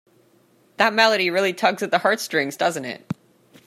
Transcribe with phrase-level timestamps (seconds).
[0.77, 3.05] That melody really tugs at the heartstrings, doesn't it?